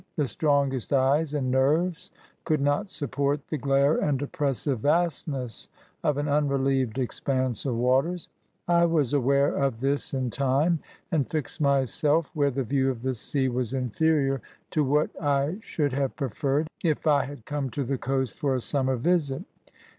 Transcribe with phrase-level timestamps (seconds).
[0.15, 2.11] The strongest eyes and nerves
[2.43, 5.69] could not support the glare and oppressive vastness
[6.03, 8.27] of an unrelieved expanse of waters.
[8.67, 10.79] I was aware of this in time,
[11.11, 14.41] and fixed myself where the view of the sea was inferior
[14.71, 18.59] to what I should have preferred, if I had come to the coast for a
[18.59, 19.45] summer vbit.